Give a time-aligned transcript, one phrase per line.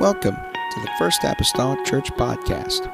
[0.00, 2.90] Welcome to the First Apostolic Church Podcast.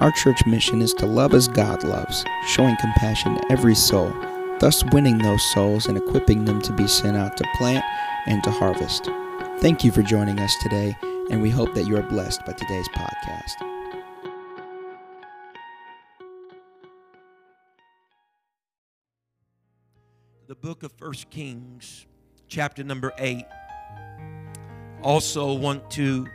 [0.00, 4.14] Our church mission is to love as God loves, showing compassion to every soul,
[4.60, 7.84] thus winning those souls and equipping them to be sent out to plant
[8.26, 9.10] and to harvest.
[9.58, 10.96] Thank you for joining us today,
[11.28, 13.54] and we hope that you are blessed by today's podcast.
[20.46, 22.06] the book of First Kings,
[22.46, 23.44] chapter number 8.
[25.02, 26.28] Also, want to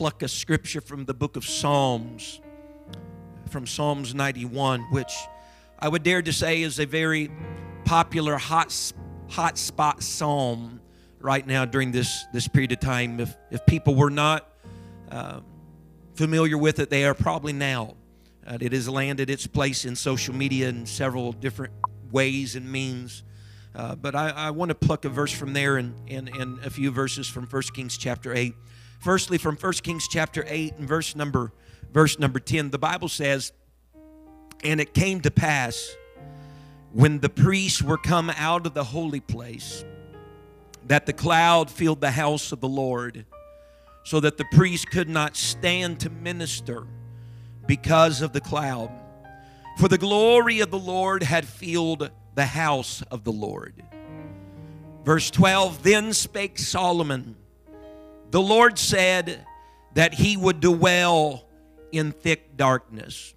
[0.00, 2.40] pluck a scripture from the book of Psalms,
[3.50, 5.12] from Psalms 91, which
[5.78, 7.30] I would dare to say is a very
[7.84, 8.74] popular hot,
[9.28, 10.80] hot spot psalm
[11.18, 13.20] right now during this, this period of time.
[13.20, 14.48] If, if people were not
[15.10, 15.40] uh,
[16.14, 17.94] familiar with it, they are probably now.
[18.46, 21.74] Uh, it has landed its place in social media in several different
[22.10, 23.22] ways and means.
[23.74, 26.70] Uh, but I, I want to pluck a verse from there and, and, and a
[26.70, 28.54] few verses from 1 Kings chapter 8.
[29.00, 31.52] Firstly, from 1 Kings chapter 8 and verse number,
[31.90, 33.52] verse number 10, the Bible says,
[34.62, 35.96] And it came to pass
[36.92, 39.84] when the priests were come out of the holy place
[40.86, 43.24] that the cloud filled the house of the Lord,
[44.04, 46.86] so that the priests could not stand to minister
[47.66, 48.90] because of the cloud.
[49.78, 53.82] For the glory of the Lord had filled the house of the Lord.
[55.04, 57.36] Verse 12 Then spake Solomon,
[58.30, 59.44] the Lord said
[59.94, 61.46] that he would dwell
[61.92, 63.34] in thick darkness.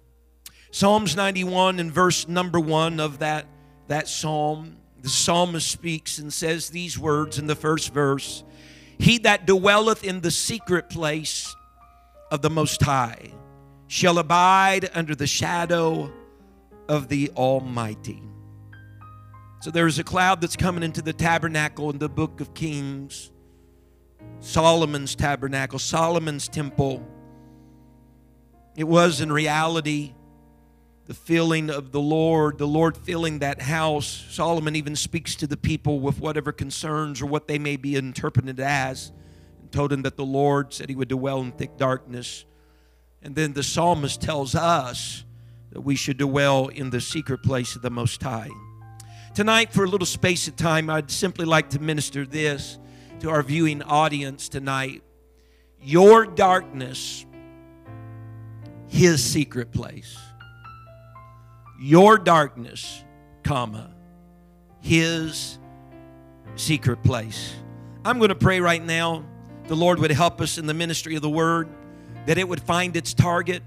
[0.70, 3.46] Psalms 91 and verse number 1 of that,
[3.88, 8.42] that psalm, the psalmist speaks and says these words in the first verse
[8.98, 11.54] He that dwelleth in the secret place
[12.30, 13.32] of the Most High
[13.86, 16.12] shall abide under the shadow
[16.88, 18.22] of the Almighty.
[19.60, 23.30] So there's a cloud that's coming into the tabernacle in the book of Kings,
[24.40, 27.06] Solomon's tabernacle, Solomon's temple.
[28.76, 30.14] It was in reality
[31.06, 34.24] the filling of the Lord, the Lord filling that house.
[34.30, 38.58] Solomon even speaks to the people with whatever concerns or what they may be interpreted
[38.58, 39.12] as,
[39.60, 42.46] and told them that the Lord said he would dwell in thick darkness.
[43.22, 45.24] And then the psalmist tells us
[45.72, 48.50] that we should dwell in the secret place of the Most High.
[49.34, 52.78] Tonight, for a little space of time, I'd simply like to minister this
[53.24, 55.02] to our viewing audience tonight.
[55.80, 57.24] Your darkness,
[58.86, 60.14] His secret place.
[61.80, 63.02] Your darkness,
[63.42, 63.90] comma,
[64.82, 65.58] His
[66.56, 67.54] secret place.
[68.04, 69.24] I'm going to pray right now.
[69.68, 71.70] The Lord would help us in the ministry of the Word,
[72.26, 73.62] that it would find its target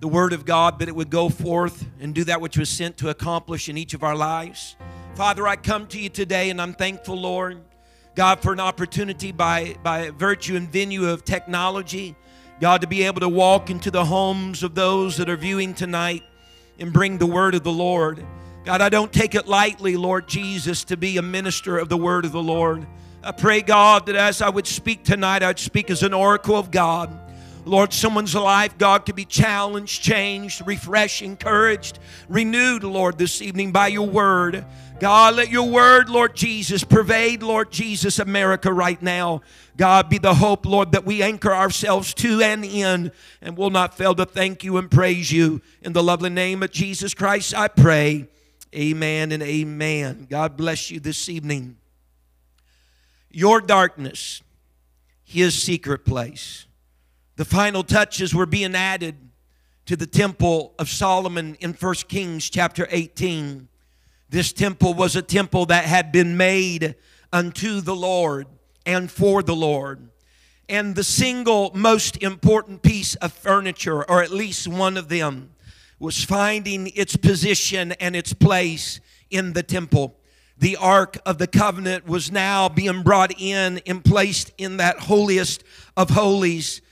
[0.00, 2.98] the Word of God, that it would go forth and do that which was sent
[2.98, 4.76] to accomplish in each of our lives.
[5.14, 7.62] Father, I come to you today and I'm thankful, Lord,
[8.14, 12.14] God, for an opportunity by, by virtue and venue of technology,
[12.60, 16.22] God, to be able to walk into the homes of those that are viewing tonight
[16.78, 18.24] and bring the Word of the Lord.
[18.64, 22.24] God, I don't take it lightly, Lord Jesus, to be a minister of the Word
[22.26, 22.86] of the Lord.
[23.24, 26.70] I pray, God, that as I would speak tonight, I'd speak as an oracle of
[26.70, 27.18] God.
[27.64, 33.86] Lord, someone's life, God, could be challenged, changed, refreshed, encouraged, renewed, Lord, this evening by
[33.86, 34.64] your word.
[34.98, 39.42] God, let your word, Lord Jesus, pervade, Lord Jesus, America right now.
[39.76, 43.96] God, be the hope, Lord, that we anchor ourselves to and in, and will not
[43.96, 45.60] fail to thank you and praise you.
[45.82, 48.28] In the lovely name of Jesus Christ, I pray.
[48.74, 50.26] Amen and amen.
[50.28, 51.76] God bless you this evening.
[53.30, 54.42] Your darkness,
[55.24, 56.66] his secret place.
[57.42, 59.16] The final touches were being added
[59.86, 63.66] to the temple of Solomon in 1 Kings chapter 18.
[64.30, 66.94] This temple was a temple that had been made
[67.32, 68.46] unto the Lord
[68.86, 70.08] and for the Lord.
[70.68, 75.50] And the single most important piece of furniture, or at least one of them,
[75.98, 79.00] was finding its position and its place
[79.32, 80.16] in the temple.
[80.58, 85.64] The Ark of the Covenant was now being brought in and placed in that holiest
[85.96, 86.82] of holies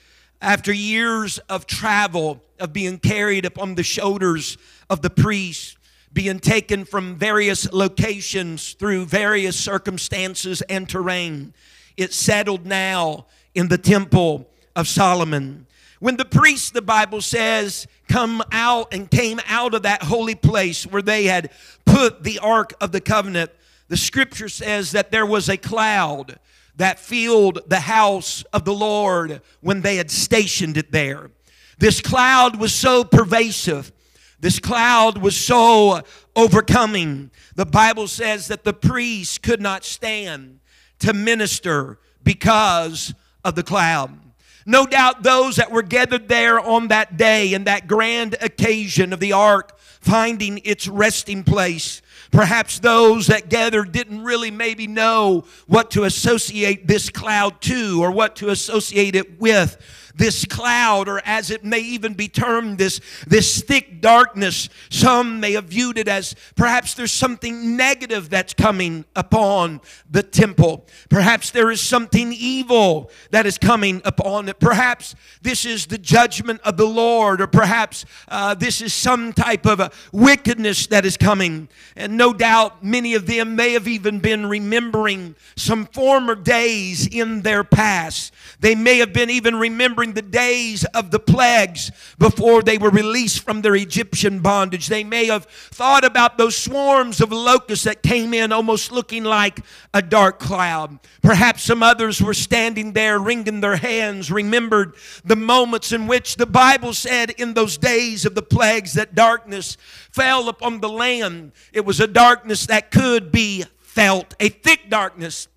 [0.41, 4.57] after years of travel, of being carried upon the shoulders
[4.89, 5.77] of the priests,
[6.13, 11.55] being taken from various locations through various circumstances and terrain,
[11.97, 15.67] it settled now in the temple of Solomon.
[16.01, 20.87] When the priests, the Bible says, come out and came out of that holy place
[20.87, 21.51] where they had
[21.85, 23.51] put the Ark of the Covenant,
[23.89, 26.39] the scripture says that there was a cloud
[26.81, 31.31] that filled the house of the Lord when they had stationed it there.
[31.77, 33.93] This cloud was so pervasive.
[34.41, 36.01] This cloud was so
[36.35, 37.31] overcoming.
[37.55, 40.61] The Bible says that the priests could not stand
[41.01, 43.13] to minister because
[43.45, 44.19] of the cloud.
[44.65, 49.21] No doubt those that were gathered there on that day and that grand occasion of
[49.21, 52.01] the ark finding its resting place.
[52.31, 58.13] Perhaps those that gathered didn't really maybe know what to associate this cloud to or
[58.13, 59.77] what to associate it with
[60.15, 64.69] this cloud, or as it may even be termed, this, this thick darkness.
[64.91, 69.81] Some may have viewed it as perhaps there's something negative that's coming upon
[70.11, 70.87] the temple.
[71.09, 74.59] Perhaps there is something evil that is coming upon it.
[74.59, 79.67] Perhaps this is the judgment of the Lord, or perhaps uh, this is some type
[79.67, 81.69] of a wickedness that is coming.
[81.97, 87.43] And no doubt many of them may have even been remembering some former days in
[87.43, 88.33] their past.
[88.61, 93.41] They may have been even remembering the days of the plagues before they were released
[93.41, 94.89] from their Egyptian bondage.
[94.89, 99.61] They may have thought about those swarms of locusts that came in almost looking like
[99.95, 100.99] a dark cloud.
[101.23, 106.47] Perhaps some others were standing there wringing their hands, remembered the moments in which the
[106.47, 109.77] Bible said in those days of the plagues that darkness
[110.13, 111.53] fell upon the land.
[111.73, 115.49] It was a darkness that could be felt, a thick darkness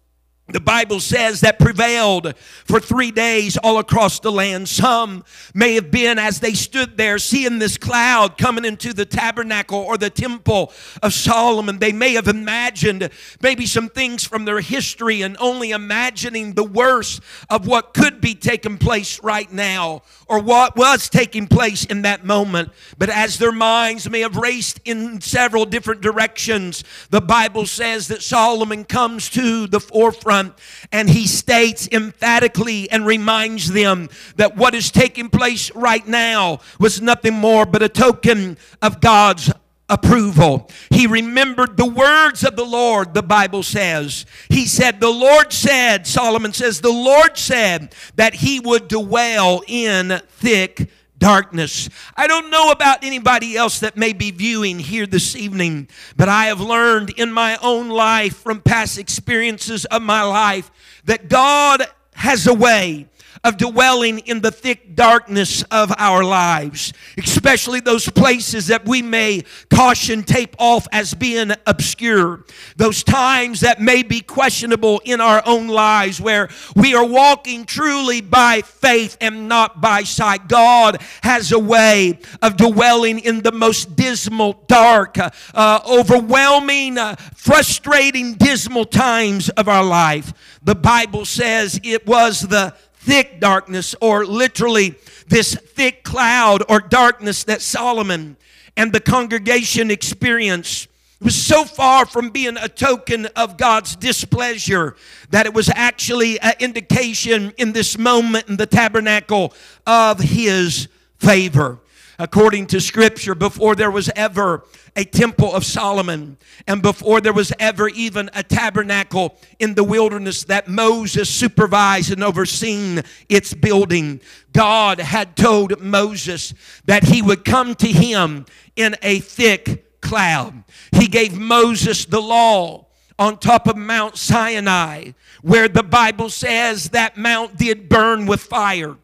[0.53, 4.69] the Bible says that prevailed for three days all across the land.
[4.69, 5.23] Some
[5.53, 9.97] may have been as they stood there seeing this cloud coming into the tabernacle or
[9.97, 10.71] the temple
[11.01, 11.79] of Solomon.
[11.79, 13.09] They may have imagined
[13.41, 18.35] maybe some things from their history and only imagining the worst of what could be
[18.35, 22.69] taking place right now or what was taking place in that moment.
[22.97, 28.21] But as their minds may have raced in several different directions, the Bible says that
[28.21, 30.42] Solomon comes to the forefront
[30.91, 37.01] and he states emphatically and reminds them that what is taking place right now was
[37.01, 39.51] nothing more but a token of God's
[39.89, 40.69] approval.
[40.89, 44.25] He remembered the words of the Lord, the Bible says.
[44.49, 50.21] He said, The Lord said, Solomon says, the Lord said that he would dwell in
[50.29, 50.89] thick
[51.23, 51.87] darkness.
[52.17, 55.87] I don't know about anybody else that may be viewing here this evening,
[56.17, 60.69] but I have learned in my own life from past experiences of my life
[61.05, 61.85] that God
[62.15, 63.07] has a way
[63.43, 69.43] of dwelling in the thick darkness of our lives, especially those places that we may
[69.69, 72.45] caution tape off as being obscure,
[72.77, 78.21] those times that may be questionable in our own lives where we are walking truly
[78.21, 80.47] by faith and not by sight.
[80.47, 88.35] God has a way of dwelling in the most dismal, dark, uh, overwhelming, uh, frustrating,
[88.35, 90.33] dismal times of our life.
[90.63, 92.73] The Bible says it was the
[93.05, 94.95] thick darkness, or literally
[95.27, 98.37] this thick cloud or darkness that Solomon
[98.77, 100.87] and the congregation experienced
[101.21, 104.95] was so far from being a token of God's displeasure
[105.29, 109.53] that it was actually an indication in this moment in the tabernacle
[109.87, 111.79] of His favor.
[112.19, 114.65] According to Scripture, before there was ever
[114.95, 116.37] a temple of Solomon,
[116.67, 122.23] and before there was ever even a tabernacle in the wilderness that Moses supervised and
[122.23, 124.21] overseen its building,
[124.51, 126.53] God had told Moses
[126.85, 128.45] that he would come to him
[128.75, 130.63] in a thick cloud.
[130.91, 132.87] He gave Moses the law
[133.17, 135.11] on top of Mount Sinai,
[135.41, 138.97] where the Bible says that mount did burn with fire,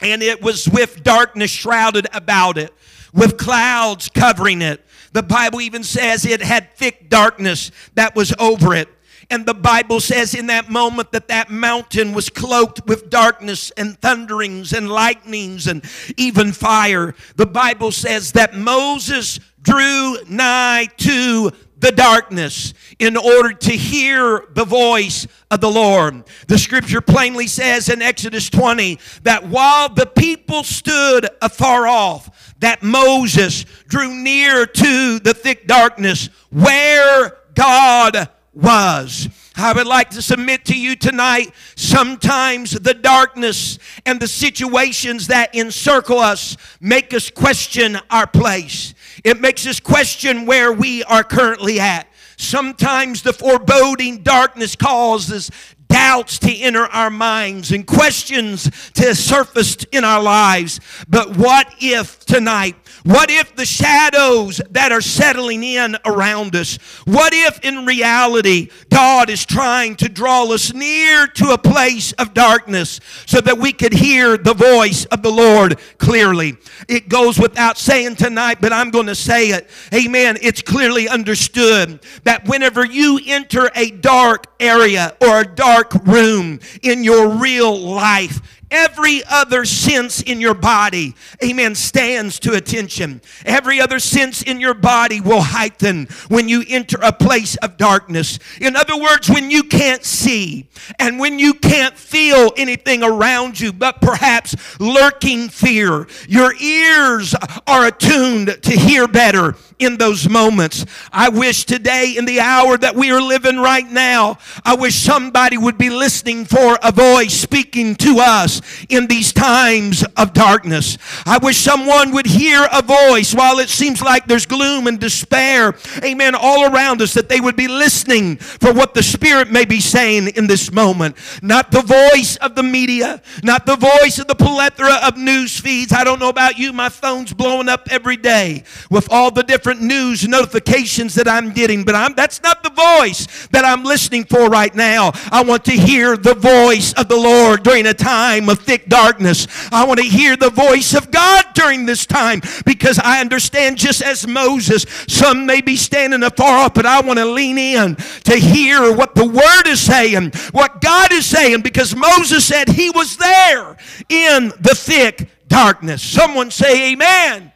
[0.00, 2.72] and it was with darkness shrouded about it,
[3.12, 4.84] with clouds covering it.
[5.12, 8.88] The Bible even says it had thick darkness that was over it.
[9.32, 13.96] And the Bible says in that moment that that mountain was cloaked with darkness and
[14.00, 15.84] thunderings and lightnings and
[16.16, 17.14] even fire.
[17.36, 24.64] The Bible says that Moses drew nigh to the darkness in order to hear the
[24.64, 26.24] voice of the Lord.
[26.46, 32.82] The scripture plainly says in Exodus 20 that while the people stood afar off, that
[32.82, 39.28] Moses drew near to the thick darkness where God was.
[39.56, 45.54] I would like to submit to you tonight sometimes the darkness and the situations that
[45.54, 48.94] encircle us make us question our place.
[49.22, 52.06] It makes us question where we are currently at.
[52.40, 55.50] Sometimes the foreboding darkness causes
[55.88, 60.80] doubts to enter our minds and questions to surface in our lives.
[61.06, 66.76] But what if tonight what if the shadows that are settling in around us?
[67.04, 72.34] What if in reality God is trying to draw us near to a place of
[72.34, 76.56] darkness so that we could hear the voice of the Lord clearly?
[76.88, 79.68] It goes without saying tonight, but I'm going to say it.
[79.94, 80.36] Amen.
[80.42, 87.02] It's clearly understood that whenever you enter a dark area or a dark room in
[87.02, 93.20] your real life, Every other sense in your body, amen, stands to attention.
[93.44, 98.38] Every other sense in your body will heighten when you enter a place of darkness.
[98.60, 103.72] In other words, when you can't see and when you can't feel anything around you
[103.72, 107.34] but perhaps lurking fear, your ears
[107.66, 110.84] are attuned to hear better in those moments.
[111.12, 115.56] I wish today, in the hour that we are living right now, I wish somebody
[115.56, 120.98] would be listening for a voice speaking to us in these times of darkness.
[121.26, 125.74] I wish someone would hear a voice while it seems like there's gloom and despair,
[126.04, 129.80] amen, all around us, that they would be listening for what the Spirit may be
[129.80, 131.16] saying in this moment.
[131.42, 135.92] Not the voice of the media, not the voice of the plethora of news feeds.
[135.92, 139.69] I don't know about you, my phone's blowing up every day with all the different
[139.74, 144.48] news notifications that I'm getting, but I'm, that's not the voice that I'm listening for
[144.48, 145.12] right now.
[145.30, 149.46] I want to hear the voice of the Lord during a time of thick darkness.
[149.72, 154.02] I want to hear the voice of God during this time because I understand just
[154.02, 158.36] as Moses, some may be standing afar off, but I want to lean in to
[158.36, 163.16] hear what the Word is saying, what God is saying, because Moses said he was
[163.16, 163.76] there
[164.08, 166.02] in the thick darkness.
[166.02, 167.49] Someone say, Amen.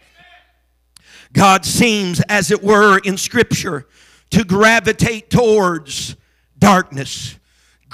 [1.34, 3.86] God seems, as it were, in Scripture
[4.30, 6.16] to gravitate towards
[6.58, 7.38] darkness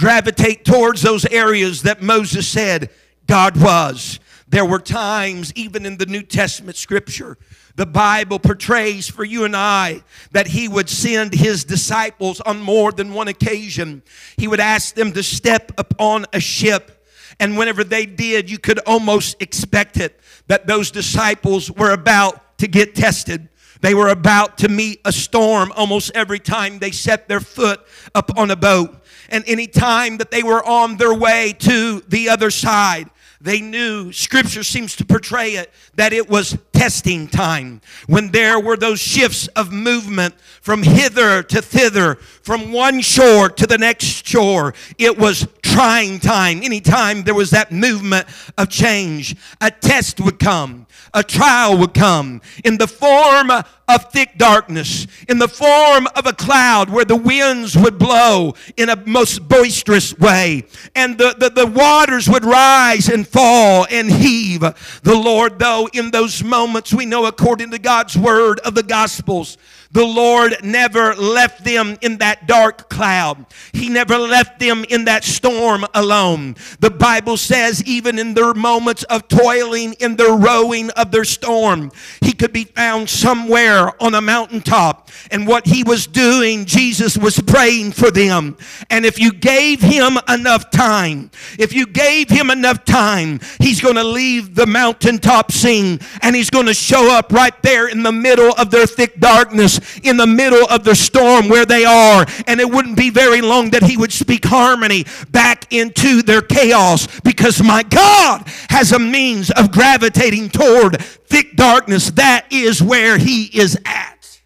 [0.00, 2.88] gravitate towards those areas that Moses said
[3.26, 4.18] God was.
[4.48, 7.36] There were times, even in the New Testament scripture,
[7.76, 12.92] the Bible portrays for you and I that He would send His disciples on more
[12.92, 14.02] than one occasion.
[14.38, 17.06] He would ask them to step upon a ship.
[17.38, 22.68] And whenever they did, you could almost expect it that those disciples were about to
[22.68, 23.48] get tested.
[23.80, 27.80] They were about to meet a storm almost every time they set their foot
[28.14, 29.00] up on a boat
[29.30, 33.08] and any time that they were on their way to the other side,
[33.40, 37.80] they knew, scripture seems to portray it, that it was testing time.
[38.06, 43.66] When there were those shifts of movement from hither to thither, from one shore to
[43.66, 46.62] the next shore, it was trying time.
[46.62, 48.26] Anytime there was that movement
[48.58, 54.36] of change, a test would come, a trial would come in the form of thick
[54.36, 59.48] darkness, in the form of a cloud where the winds would blow in a most
[59.48, 64.60] boisterous way, and the, the, the waters would rise and fall and heave.
[64.60, 69.56] The Lord, though, in those moments, we know according to God's word of the Gospels,
[69.92, 73.44] the Lord never left them in that dark cloud.
[73.72, 76.54] He never left them in that storm alone.
[76.78, 81.90] The Bible says, even in their moments of toiling in their rowing of their storm,
[82.20, 85.10] He could be found somewhere on a mountaintop.
[85.32, 88.56] And what He was doing, Jesus was praying for them.
[88.90, 93.96] And if you gave Him enough time, if you gave Him enough time, He's going
[93.96, 98.12] to leave the mountaintop scene and He's going to show up right there in the
[98.12, 102.26] middle of their thick darkness in the middle of the storm where they are.
[102.46, 107.06] And it wouldn't be very long that he would speak harmony back into their chaos
[107.20, 112.10] because my God has a means of gravitating toward thick darkness.
[112.12, 114.40] That is where he is at.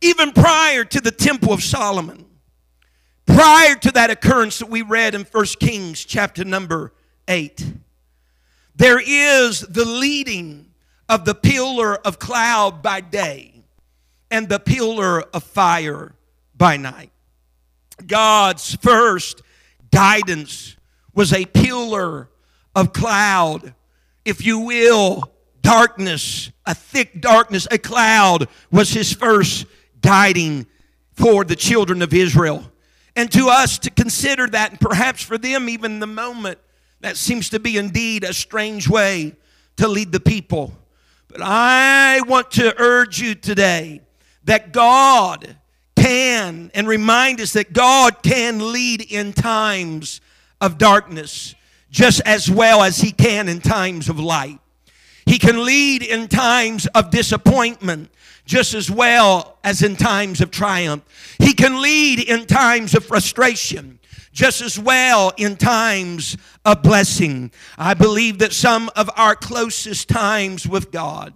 [0.00, 2.26] Even prior to the Temple of Solomon,
[3.26, 6.92] prior to that occurrence that we read in 1 Kings chapter number
[7.28, 7.64] 8,
[8.74, 10.71] there is the leading
[11.12, 13.52] of the pillar of cloud by day
[14.30, 16.14] and the pillar of fire
[16.56, 17.10] by night.
[18.06, 19.42] God's first
[19.90, 20.74] guidance
[21.14, 22.30] was a pillar
[22.74, 23.74] of cloud,
[24.24, 29.66] if you will, darkness, a thick darkness, a cloud was his first
[30.00, 30.66] guiding
[31.12, 32.64] for the children of Israel.
[33.14, 36.58] And to us to consider that, and perhaps for them, even the moment,
[37.00, 39.36] that seems to be indeed a strange way
[39.76, 40.72] to lead the people.
[41.32, 44.02] But I want to urge you today
[44.44, 45.56] that God
[45.96, 50.20] can and remind us that God can lead in times
[50.60, 51.54] of darkness
[51.90, 54.58] just as well as He can in times of light.
[55.24, 58.10] He can lead in times of disappointment
[58.44, 61.02] just as well as in times of triumph.
[61.38, 64.00] He can lead in times of frustration
[64.32, 67.50] just as well in times of blessing.
[67.76, 71.34] I believe that some of our closest times with God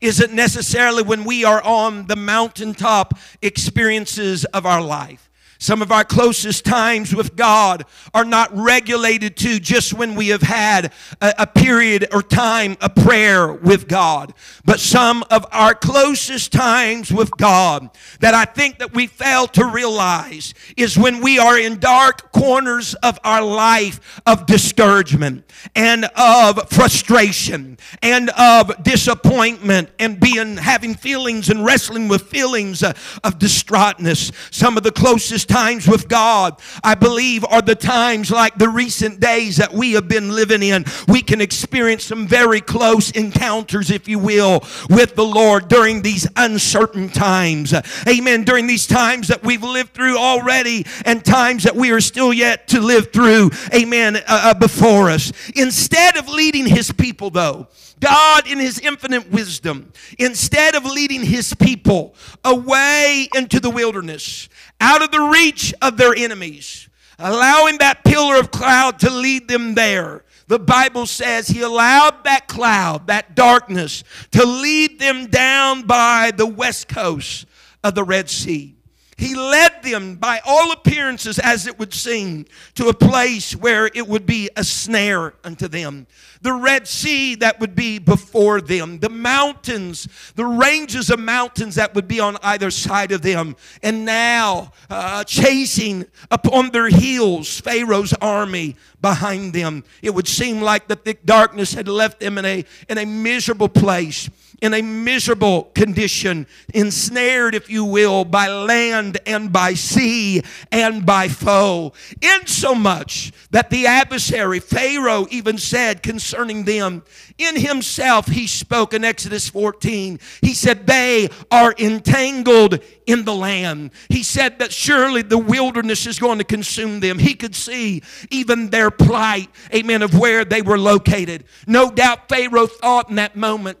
[0.00, 5.30] isn't necessarily when we are on the mountaintop experiences of our life.
[5.62, 10.42] Some of our closest times with God are not regulated to just when we have
[10.42, 14.34] had a, a, period or time of prayer with God.
[14.64, 19.64] But some of our closest times with God that I think that we fail to
[19.66, 25.44] realize is when we are in dark corners of our life of discouragement
[25.76, 32.94] and of frustration and of disappointment and being having feelings and wrestling with feelings uh,
[33.22, 34.32] of distraughtness.
[34.50, 39.20] Some of the closest times with God, I believe, are the times like the recent
[39.20, 40.86] days that we have been living in.
[41.08, 46.26] We can experience some very close encounters, if you will, with the Lord during these
[46.36, 47.74] uncertain times.
[48.08, 48.44] Amen.
[48.44, 52.68] During these times that we've lived through already and times that we are still yet
[52.68, 53.50] to live through.
[53.74, 54.16] Amen.
[54.16, 55.32] Uh, uh before us.
[55.54, 57.68] Instead of leading his people, though,
[58.02, 64.48] God, in His infinite wisdom, instead of leading His people away into the wilderness,
[64.82, 69.74] out of the reach of their enemies, allowing that pillar of cloud to lead them
[69.74, 76.32] there, the Bible says He allowed that cloud, that darkness, to lead them down by
[76.36, 77.46] the west coast
[77.84, 78.74] of the Red Sea.
[79.22, 84.08] He led them, by all appearances, as it would seem, to a place where it
[84.08, 86.08] would be a snare unto them.
[86.40, 91.94] The Red Sea that would be before them, the mountains, the ranges of mountains that
[91.94, 98.12] would be on either side of them, and now uh, chasing upon their heels Pharaoh's
[98.14, 99.84] army behind them.
[100.02, 103.68] It would seem like the thick darkness had left them in a, in a miserable
[103.68, 104.28] place
[104.62, 110.40] in a miserable condition, ensnared, if you will, by land and by sea
[110.70, 111.92] and by foe.
[112.22, 117.02] Insomuch that the adversary, Pharaoh, even said concerning them,
[117.38, 120.20] in himself he spoke in Exodus 14.
[120.42, 123.90] He said, They are entangled in the land.
[124.08, 127.18] He said that surely the wilderness is going to consume them.
[127.18, 131.42] He could see even their plight, amen, of where they were located.
[131.66, 133.78] No doubt Pharaoh thought in that moment,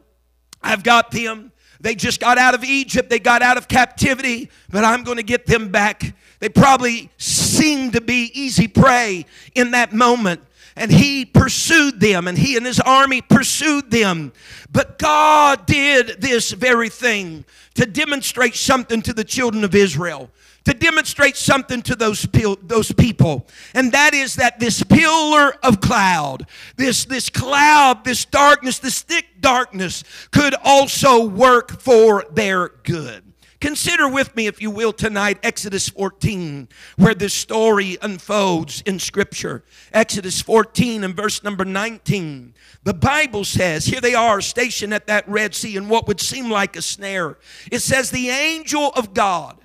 [0.62, 1.52] I've got them.
[1.80, 3.10] They just got out of Egypt.
[3.10, 6.14] They got out of captivity, but I'm going to get them back.
[6.38, 10.40] They probably seemed to be easy prey in that moment.
[10.74, 14.32] And he pursued them, and he and his army pursued them.
[14.70, 20.30] But God did this very thing to demonstrate something to the children of Israel
[20.64, 22.26] to demonstrate something to those,
[22.62, 23.46] those people.
[23.74, 26.46] And that is that this pillar of cloud,
[26.76, 33.24] this, this cloud, this darkness, this thick darkness could also work for their good.
[33.62, 39.62] Consider with me, if you will, tonight Exodus 14, where this story unfolds in Scripture.
[39.92, 42.54] Exodus 14 and verse number 19.
[42.82, 46.50] The Bible says, here they are stationed at that Red Sea in what would seem
[46.50, 47.38] like a snare.
[47.70, 49.61] It says, The angel of God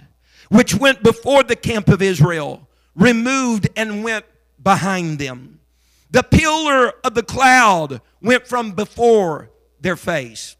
[0.50, 4.26] which went before the camp of Israel, removed and went
[4.62, 5.60] behind them.
[6.10, 10.56] The pillar of the cloud went from before their face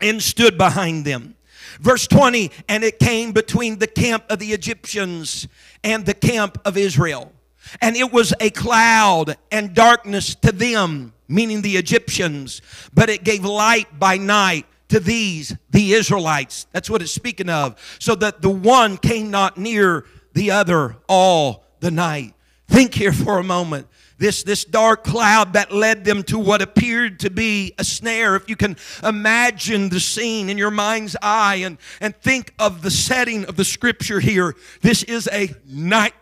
[0.00, 1.36] and stood behind them.
[1.80, 5.48] Verse 20, and it came between the camp of the Egyptians
[5.82, 7.32] and the camp of Israel.
[7.80, 12.60] And it was a cloud and darkness to them, meaning the Egyptians,
[12.92, 16.66] but it gave light by night to these, the Israelites.
[16.72, 17.78] That's what it's speaking of.
[17.98, 22.34] So that the one came not near the other all the night.
[22.68, 23.88] Think here for a moment.
[24.16, 28.36] This, this dark cloud that led them to what appeared to be a snare.
[28.36, 32.90] If you can imagine the scene in your mind's eye and, and think of the
[32.90, 36.14] setting of the scripture here, this is a night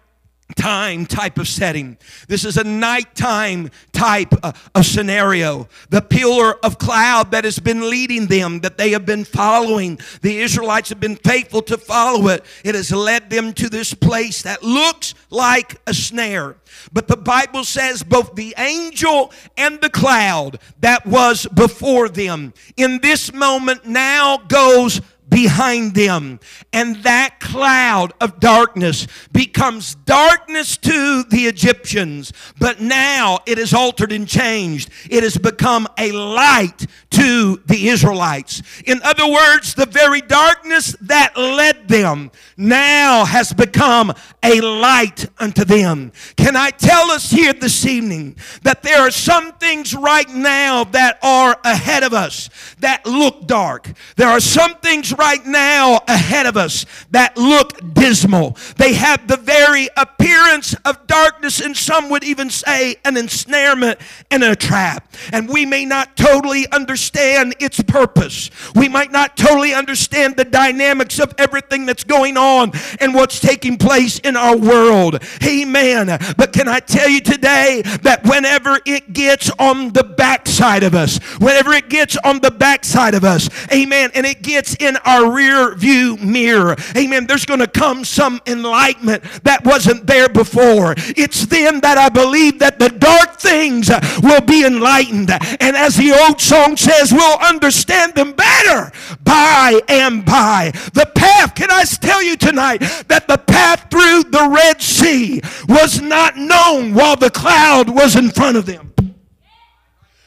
[0.53, 1.97] time type of setting.
[2.29, 5.69] This is a nighttime type uh, of scenario.
[5.91, 9.99] The pillar of cloud that has been leading them, that they have been following.
[10.23, 12.45] The Israelites have been faithful to follow it.
[12.65, 16.57] It has led them to this place that looks like a snare.
[16.93, 23.01] But the Bible says both the angel and the cloud that was before them in
[23.01, 25.01] this moment now goes
[25.33, 26.39] behind them.
[26.73, 32.33] And that cloud of darkness becomes darkness to the Egyptians.
[32.59, 34.91] But now it is altered and changed.
[35.11, 38.63] It has become a light to the Israelites.
[38.85, 45.65] In other words, the very darkness that led them now has become a light unto
[45.65, 46.13] them.
[46.37, 51.19] Can I tell us here this evening that there are some things right now that
[51.23, 53.91] are ahead of us that look dark?
[54.17, 58.57] There are some things right now ahead of us that look dismal.
[58.77, 64.43] They have the very appearance of darkness, and some would even say an ensnarement and
[64.43, 65.13] a trap.
[65.33, 68.51] And we may not totally understand its purpose.
[68.75, 73.77] We might not totally understand the dynamics of everything that's going on and what's taking
[73.77, 75.23] place in our world.
[75.45, 76.07] Amen.
[76.37, 81.19] But can I tell you today that whenever it gets on the backside of us,
[81.39, 85.75] whenever it gets on the backside of us, amen, and it gets in our rear
[85.75, 90.95] view mirror, amen, there's going to come some enlightenment that wasn't there before.
[90.97, 93.91] It's then that I believe that the dark things
[94.23, 95.31] will be enlightened.
[95.61, 100.73] And as the old song says, we'll understand them better by and by.
[100.95, 106.01] The path, can I tell you tonight that the path through the Red Sea was
[106.01, 108.92] not known while the cloud was in front of them?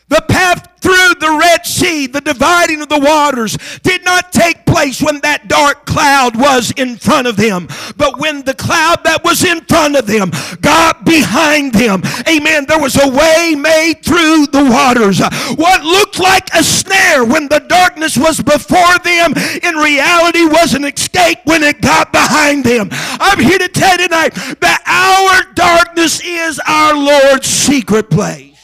[0.08, 5.02] The path through the Red Sea, the dividing of the waters, did not take place
[5.02, 9.44] when that dark cloud was in front of them, but when the cloud that was
[9.44, 10.30] in front of them
[10.62, 12.04] got behind them.
[12.30, 12.65] Amen.
[12.68, 15.20] There was a way made through the waters.
[15.58, 20.86] What looked like a snare when the darkness was before them, in reality was an
[20.86, 22.89] escape when it got behind them.
[22.91, 28.55] I'm here to tell you tonight that our darkness is our Lord's secret place.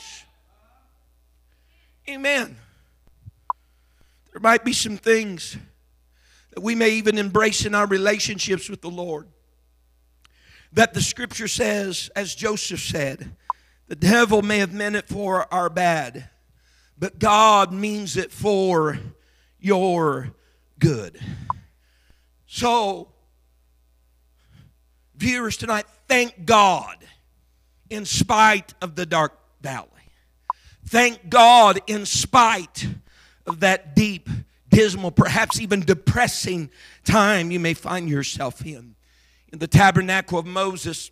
[2.12, 2.58] Amen.
[4.34, 5.56] There might be some things
[6.50, 9.30] that we may even embrace in our relationships with the Lord.
[10.74, 13.38] That the scripture says, as Joseph said,
[13.88, 16.30] the devil may have meant it for our bad,
[17.00, 19.00] but God means it for
[19.58, 20.34] your
[20.80, 21.18] good.
[22.46, 23.08] So,
[25.16, 26.98] viewers tonight, thank God
[27.90, 29.91] in spite of the dark valley.
[30.92, 32.86] Thank God, in spite
[33.46, 34.28] of that deep,
[34.68, 36.70] dismal, perhaps even depressing
[37.06, 38.96] time you may find yourself in.
[39.54, 41.10] In the tabernacle of Moses,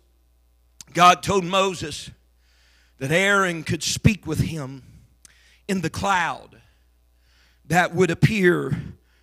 [0.92, 2.10] God told Moses
[2.98, 4.82] that Aaron could speak with him
[5.66, 6.60] in the cloud
[7.64, 8.78] that would appear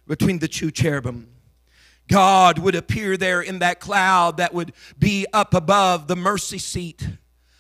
[0.08, 1.30] between the two cherubim.
[2.08, 7.08] God would appear there in that cloud that would be up above the mercy seat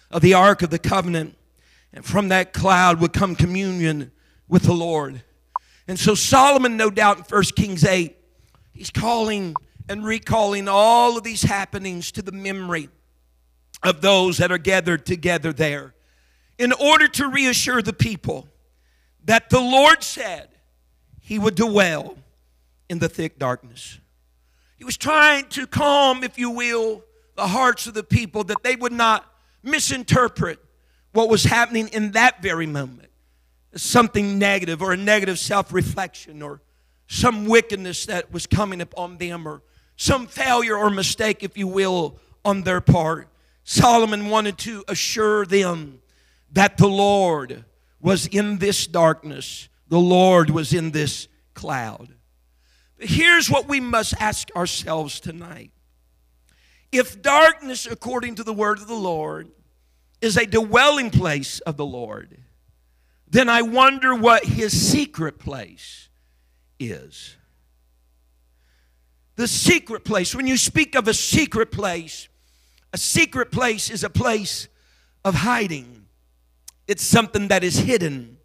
[0.09, 1.35] of the Ark of the Covenant.
[1.93, 4.11] And from that cloud would come communion
[4.47, 5.23] with the Lord.
[5.87, 8.15] And so Solomon, no doubt in 1 Kings 8,
[8.73, 9.55] he's calling
[9.89, 12.89] and recalling all of these happenings to the memory
[13.83, 15.93] of those that are gathered together there
[16.57, 18.47] in order to reassure the people
[19.23, 20.49] that the Lord said
[21.21, 22.17] he would dwell
[22.89, 23.99] in the thick darkness.
[24.77, 27.03] He was trying to calm, if you will,
[27.35, 29.25] the hearts of the people that they would not
[29.63, 30.59] misinterpret
[31.13, 33.07] what was happening in that very moment
[33.75, 36.61] something negative or a negative self reflection or
[37.07, 39.61] some wickedness that was coming upon them or
[39.95, 43.29] some failure or mistake, if you will, on their part.
[43.63, 45.99] Solomon wanted to assure them
[46.51, 47.65] that the Lord
[47.99, 52.09] was in this darkness, the Lord was in this cloud.
[52.99, 55.71] Here's what we must ask ourselves tonight.
[56.91, 59.49] If darkness, according to the word of the Lord,
[60.21, 62.37] is a dwelling place of the Lord,
[63.29, 66.09] then I wonder what his secret place
[66.79, 67.35] is.
[69.35, 72.27] The secret place, when you speak of a secret place,
[72.93, 74.67] a secret place is a place
[75.23, 76.05] of hiding.
[76.87, 78.37] It's something that is hidden,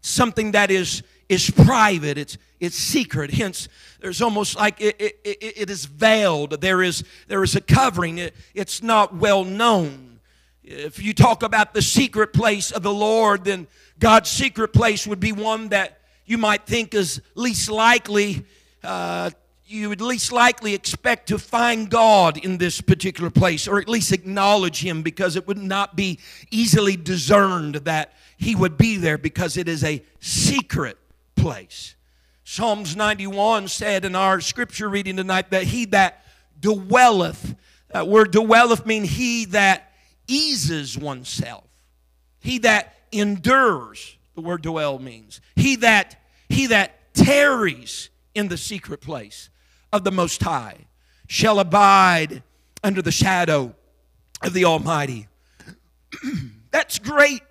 [0.00, 3.32] something that is, is private, it's, it's secret.
[3.32, 3.68] Hence,
[4.00, 8.34] there's almost like it, it, it, is veiled, there is, there is a covering, it,
[8.54, 10.09] it's not well known.
[10.72, 13.66] If you talk about the secret place of the Lord, then
[13.98, 18.44] God's secret place would be one that you might think is least likely,
[18.84, 19.30] uh,
[19.66, 24.12] you would least likely expect to find God in this particular place, or at least
[24.12, 26.20] acknowledge Him because it would not be
[26.52, 30.98] easily discerned that He would be there because it is a secret
[31.34, 31.96] place.
[32.44, 36.24] Psalms 91 said in our scripture reading tonight that He that
[36.60, 37.56] dwelleth,
[37.88, 39.88] that word dwelleth mean He that
[40.30, 41.64] eases oneself.
[42.40, 45.40] He that endures, the word dwell means.
[45.56, 46.16] He that
[46.48, 49.50] he that tarries in the secret place
[49.92, 50.86] of the most high
[51.28, 52.42] shall abide
[52.82, 53.74] under the shadow
[54.42, 55.28] of the Almighty.
[56.70, 57.42] That's great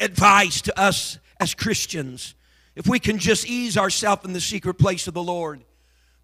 [0.00, 2.34] advice to us as Christians
[2.74, 5.62] if we can just ease ourselves in the secret place of the Lord.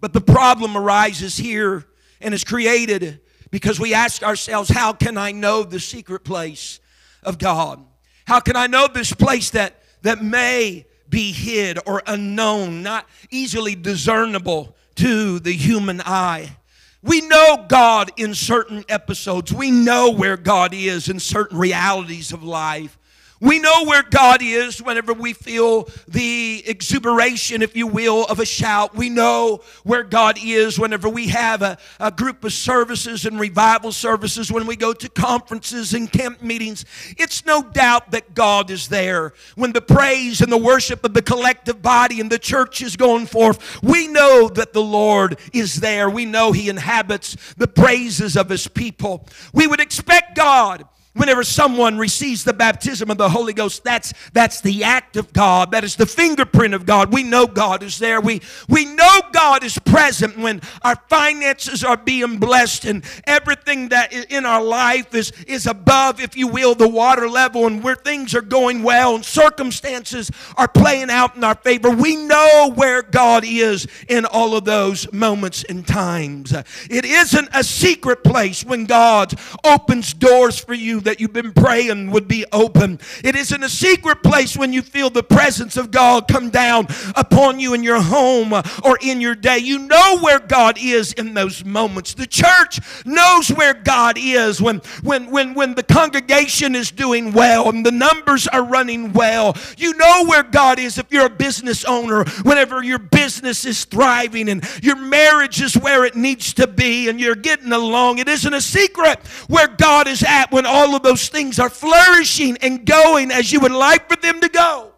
[0.01, 1.87] But the problem arises here
[2.21, 6.81] and is created because we ask ourselves, how can I know the secret place
[7.23, 7.85] of God?
[8.27, 13.75] How can I know this place that, that may be hid or unknown, not easily
[13.75, 16.57] discernible to the human eye.
[17.03, 19.53] We know God in certain episodes.
[19.53, 22.99] We know where God is in certain realities of life.
[23.41, 28.45] We know where God is whenever we feel the exuberation, if you will, of a
[28.45, 28.95] shout.
[28.95, 33.93] We know where God is whenever we have a, a, group of services and revival
[33.93, 36.85] services, when we go to conferences and camp meetings.
[37.17, 39.33] It's no doubt that God is there.
[39.55, 43.25] When the praise and the worship of the collective body and the church is going
[43.25, 46.11] forth, we know that the Lord is there.
[46.11, 49.27] We know He inhabits the praises of His people.
[49.55, 54.61] We would expect God Whenever someone receives the baptism of the Holy Ghost, that's, that's
[54.61, 55.73] the act of God.
[55.73, 57.13] That is the fingerprint of God.
[57.13, 58.21] We know God is there.
[58.21, 64.13] We, we know God is present when our finances are being blessed and everything that
[64.13, 68.33] in our life is, is above, if you will, the water level and where things
[68.37, 71.91] are going well and circumstances are playing out in our favor.
[71.91, 76.53] We know where God is in all of those moments and times.
[76.89, 82.11] It isn't a secret place when God opens doors for you that you've been praying
[82.11, 83.01] would be open.
[83.25, 87.61] It isn't a secret place when you feel the presence of God come down upon
[87.61, 89.59] you in your home or in your day.
[89.59, 92.15] You know where God is in those moments.
[92.15, 97.69] The church knows where God is when, when, when, when the congregation is doing well
[97.69, 99.57] and the numbers are running well.
[99.77, 104.49] You know where God is if you're a business owner, whenever your business is thriving
[104.49, 108.19] and your marriage is where it needs to be and you're getting along.
[108.19, 111.71] It isn't a secret where God is at when all all of those things are
[111.71, 114.91] flourishing and going as you would like for them to go.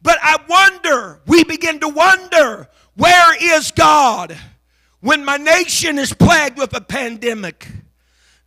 [0.00, 4.34] But I wonder, we begin to wonder, where is God
[5.00, 7.68] when my nation is plagued with a pandemic?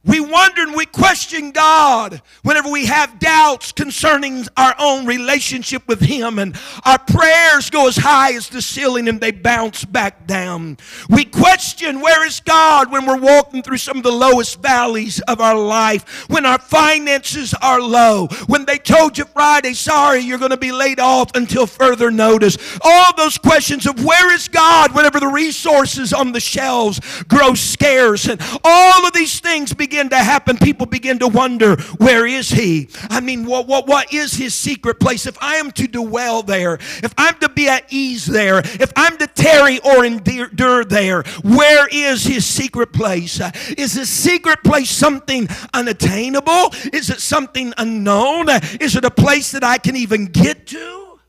[0.06, 6.00] We wonder and we question God whenever we have doubts concerning our own relationship with
[6.00, 10.78] Him, and our prayers go as high as the ceiling and they bounce back down.
[11.10, 15.42] We question where is God when we're walking through some of the lowest valleys of
[15.42, 20.52] our life, when our finances are low, when they told you Friday, sorry, you're going
[20.52, 22.58] to be laid off until further notice.
[22.82, 28.30] All those questions of where is God whenever the resources on the shelves grow scarce,
[28.30, 32.49] and all of these things begin begin to happen, people begin to wonder, where is
[32.49, 32.88] he?
[33.10, 35.25] I mean, what, what, what is his secret place?
[35.25, 39.17] If I am to dwell there, if I'm to be at ease there, if I'm
[39.17, 43.41] to tarry or endure there, where is his secret place?
[43.78, 46.69] Is his secret place something unattainable?
[46.93, 48.47] Is it something unknown?
[48.80, 51.19] Is it a place that I can even get to?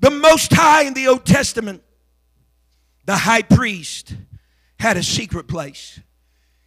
[0.00, 1.80] The Most High in the Old Testament,
[3.04, 4.16] the high priest,
[4.80, 6.00] had a secret place.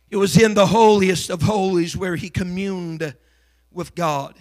[0.09, 3.15] It was in the holiest of holies where he communed
[3.71, 4.35] with God.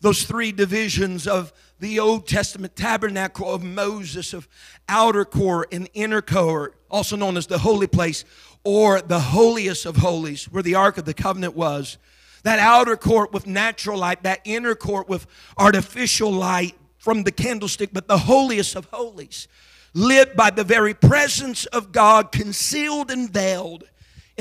[0.00, 4.48] Those three divisions of the Old Testament tabernacle of Moses, of
[4.88, 8.24] outer court and inner court, also known as the holy place
[8.64, 11.98] or the holiest of holies, where the Ark of the Covenant was.
[12.42, 17.90] That outer court with natural light, that inner court with artificial light from the candlestick,
[17.92, 19.46] but the holiest of holies,
[19.94, 23.84] lit by the very presence of God, concealed and veiled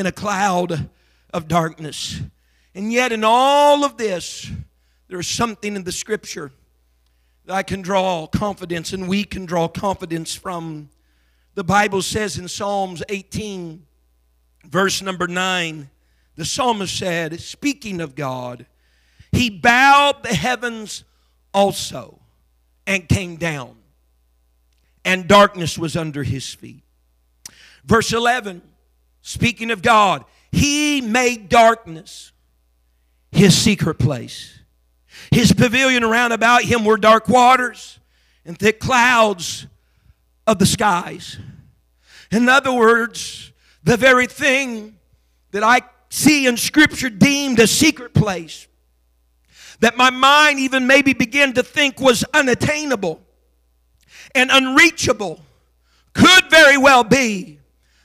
[0.01, 0.89] in a cloud
[1.31, 2.19] of darkness.
[2.73, 4.49] And yet, in all of this,
[5.07, 6.51] there is something in the scripture
[7.45, 10.89] that I can draw confidence and we can draw confidence from.
[11.53, 13.85] The Bible says in Psalms 18,
[14.65, 15.87] verse number 9,
[16.35, 18.65] the psalmist said, speaking of God,
[19.31, 21.03] He bowed the heavens
[21.53, 22.17] also
[22.87, 23.75] and came down,
[25.05, 26.81] and darkness was under His feet.
[27.85, 28.63] Verse 11,
[29.21, 32.31] Speaking of God, He made darkness
[33.31, 34.59] His secret place.
[35.31, 37.99] His pavilion around about Him were dark waters
[38.45, 39.67] and thick clouds
[40.47, 41.37] of the skies.
[42.31, 43.51] In other words,
[43.83, 44.97] the very thing
[45.51, 48.67] that I see in Scripture deemed a secret place,
[49.79, 53.21] that my mind even maybe began to think was unattainable
[54.35, 55.41] and unreachable,
[56.13, 57.59] could very well be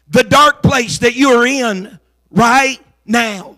[0.08, 1.98] the dark place that you are in
[2.30, 3.56] right now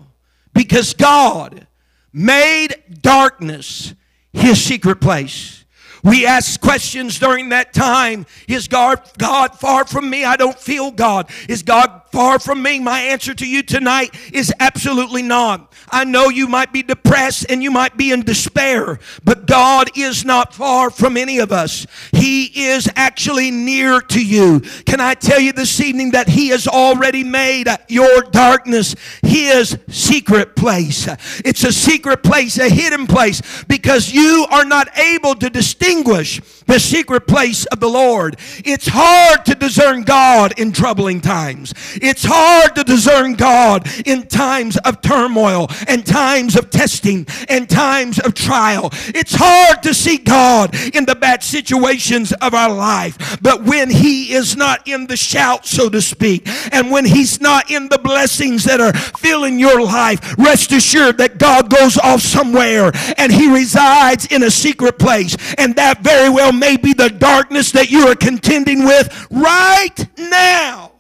[0.55, 1.67] because God
[2.13, 3.95] made darkness
[4.33, 5.65] his secret place.
[6.05, 8.25] We ask questions during that time.
[8.47, 10.25] Is God, God far from me?
[10.25, 11.31] I don't feel God.
[11.49, 12.79] Is God far from me?
[12.79, 15.73] My answer to you tonight is absolutely not.
[15.91, 20.25] I know you might be depressed and you might be in despair, but God is
[20.25, 21.87] not far from any of us.
[22.13, 24.61] He is actually near to you.
[24.87, 30.57] Can I tell you this evening that He has already made your darkness His secret
[30.57, 31.09] place?
[31.45, 36.79] It's a secret place, a hidden place, because you are not able to distinguish the
[36.79, 38.37] secret place of the Lord.
[38.65, 41.75] It's hard to discern God in troubling times.
[41.95, 48.19] It's hard to discern God in times of turmoil and times of testing and times
[48.21, 48.91] of trial.
[49.09, 53.39] It's hard to see God in the bad situations of our life.
[53.43, 57.71] But when He is not in the shout, so to speak, and when He's not
[57.71, 62.93] in the blessings that are filling your life, rest assured that God goes off somewhere
[63.17, 65.35] and He resides in a secret place.
[65.57, 70.93] And that very well may be the darkness that you are contending with right now.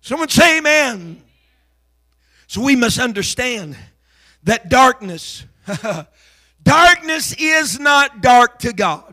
[0.00, 1.22] Someone say amen.
[2.46, 3.76] So we must understand
[4.42, 5.44] that darkness,
[6.62, 9.11] darkness is not dark to God.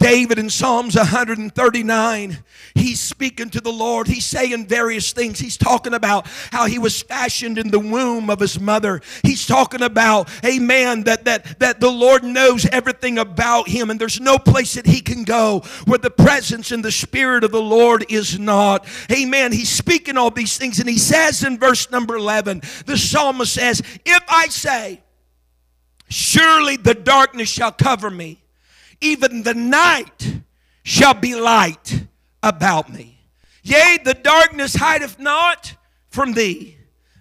[0.00, 2.38] David in Psalms 139,
[2.74, 4.08] he's speaking to the Lord.
[4.08, 5.38] He's saying various things.
[5.38, 9.02] He's talking about how he was fashioned in the womb of his mother.
[9.22, 14.18] He's talking about, amen, that, that, that the Lord knows everything about him and there's
[14.20, 18.06] no place that he can go where the presence and the spirit of the Lord
[18.08, 18.86] is not.
[19.12, 19.52] Amen.
[19.52, 23.82] He's speaking all these things and he says in verse number 11, the psalmist says,
[24.06, 25.02] If I say,
[26.08, 28.40] surely the darkness shall cover me
[29.00, 30.40] even the night
[30.82, 32.06] shall be light
[32.42, 33.20] about me.
[33.62, 35.76] Yea, the darkness hideth not
[36.08, 36.76] from thee,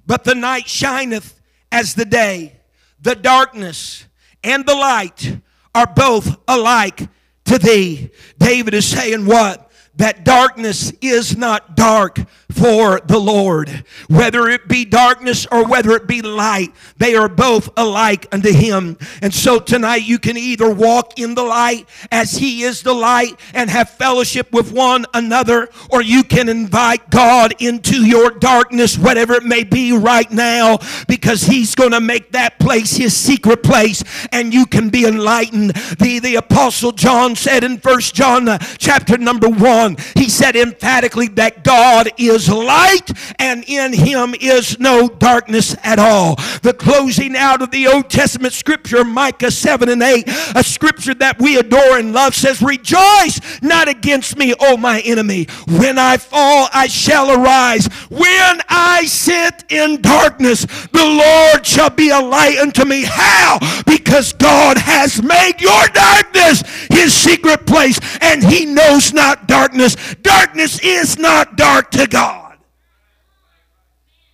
[0.06, 1.40] but the night shineth
[1.72, 2.60] as the day.
[3.02, 4.06] The darkness
[4.44, 5.40] and the light
[5.76, 7.08] are both alike
[7.46, 8.10] to thee.
[8.38, 9.70] David is saying what?
[10.00, 12.20] that darkness is not dark
[12.52, 13.84] for the Lord.
[14.08, 18.98] Whether it be darkness or whether it be light, they are both alike unto Him.
[19.22, 23.40] And so tonight you can either walk in the light as He is the light
[23.54, 29.34] and have fellowship with one another, or you can invite God into your darkness, whatever
[29.34, 34.04] it may be right now, because He's going to make that place His secret place
[34.32, 35.72] and you can be enlightened.
[36.00, 41.28] The, the Apostle John said in First John uh, chapter number 1, he said emphatically
[41.30, 46.36] that God is light and in him is no darkness at all.
[46.62, 51.40] The closing out of the Old Testament scripture, Micah 7 and 8, a scripture that
[51.40, 55.48] we adore and love, says, Rejoice not against me, O my enemy.
[55.68, 57.88] When I fall, I shall arise.
[58.10, 63.04] When I sit in darkness, the Lord shall be a light unto me.
[63.06, 63.60] How?
[63.86, 70.16] Because God has made your darkness his secret place, and he knows not darkness darkness.
[70.22, 72.29] Darkness is not dark to God.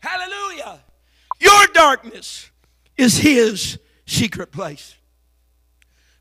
[0.05, 0.81] Hallelujah.
[1.39, 2.51] Your darkness
[2.95, 4.95] is His secret place.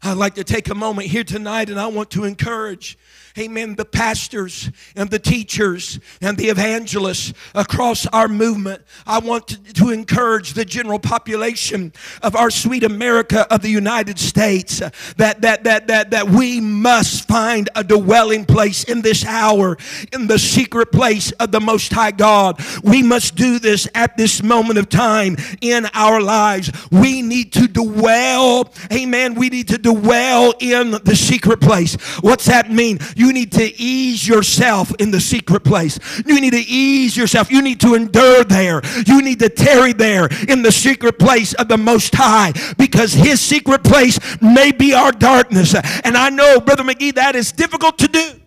[0.02, 2.98] I'd like to take a moment here tonight and I want to encourage
[3.36, 8.82] amen, the pastors and the teachers and the evangelists across our movement.
[9.06, 11.92] I want to, to, encourage the general population
[12.22, 14.78] of our sweet America of the United States
[15.16, 19.76] that, that, that, that, that we must find a dwelling place in this hour,
[20.12, 22.60] in the secret place of the Most High God.
[22.82, 26.70] We must do this at this moment of time in our lives.
[26.90, 31.94] We need to dwell, amen, we need to dwell in the secret place.
[32.20, 32.98] What's that mean?
[33.16, 35.98] You you need to ease yourself in the secret place.
[36.26, 37.50] You need to ease yourself.
[37.50, 38.82] You need to endure there.
[39.06, 43.40] You need to tarry there in the secret place of the Most High because His
[43.40, 45.74] secret place may be our darkness.
[46.04, 48.43] And I know, Brother McGee, that is difficult to do.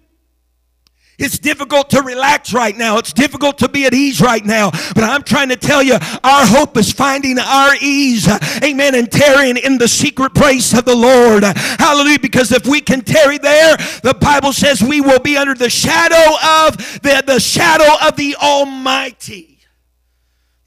[1.17, 2.99] It's difficult to relax right now.
[2.99, 4.69] It's difficult to be at ease right now.
[4.93, 8.27] But I'm trying to tell you, our hope is finding our ease.
[8.63, 8.93] Amen.
[8.93, 11.43] And tarrying in the secret place of the Lord.
[11.43, 12.19] Hallelujah.
[12.19, 16.36] Because if we can tarry there, the Bible says we will be under the shadow
[16.67, 19.58] of the, the shadow of the Almighty.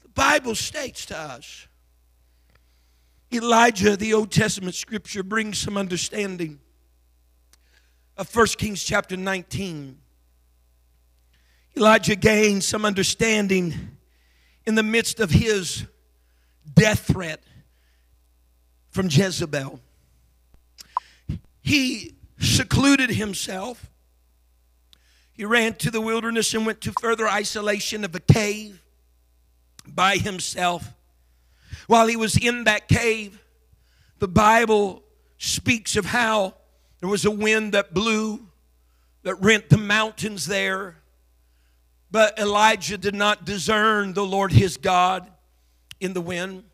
[0.03, 1.67] The Bible states to us.
[3.33, 6.59] Elijah, the Old Testament scripture, brings some understanding
[8.17, 10.00] of 1 Kings chapter 19.
[11.75, 13.97] Elijah gained some understanding
[14.65, 15.85] in the midst of his
[16.73, 17.41] death threat
[18.89, 19.79] from Jezebel.
[21.61, 23.89] He secluded himself.
[25.31, 28.81] He ran to the wilderness and went to further isolation of a cave
[29.87, 30.93] by himself.
[31.87, 33.41] While he was in that cave,
[34.19, 35.03] the Bible
[35.37, 36.55] speaks of how
[36.99, 38.47] there was a wind that blew
[39.23, 41.00] that rent the mountains there
[42.11, 45.31] but Elijah did not discern the Lord his God
[45.99, 46.65] in the wind.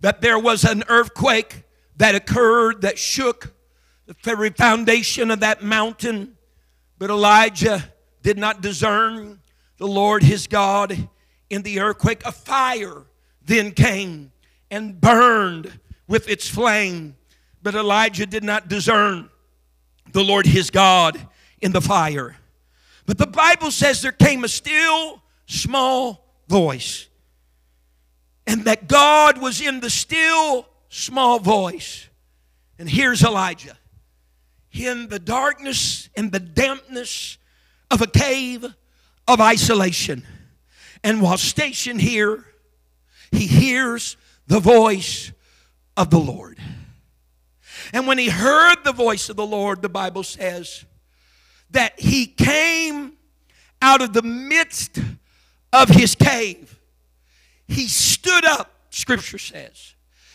[0.00, 1.62] That there was an earthquake
[1.96, 3.54] that occurred that shook
[4.06, 6.36] the very foundation of that mountain.
[6.98, 9.40] But Elijah did not discern
[9.78, 11.08] the Lord his God
[11.48, 12.24] in the earthquake.
[12.26, 13.04] A fire
[13.42, 14.32] then came
[14.70, 17.16] and burned with its flame.
[17.62, 19.30] But Elijah did not discern
[20.12, 21.28] the Lord his God
[21.60, 22.36] in the fire.
[23.06, 27.08] But the Bible says there came a still small voice.
[28.46, 32.08] And that God was in the still small voice.
[32.78, 33.76] And here's Elijah
[34.72, 37.38] in the darkness and the dampness
[37.90, 38.66] of a cave
[39.28, 40.26] of isolation.
[41.02, 42.44] And while stationed here,
[43.30, 45.32] he hears the voice
[45.96, 46.58] of the Lord.
[47.92, 50.84] And when he heard the voice of the Lord, the Bible says
[51.74, 53.12] that he came
[53.80, 54.98] out of the midst
[55.72, 56.80] of his cave.
[57.68, 59.94] He stood up, scripture says.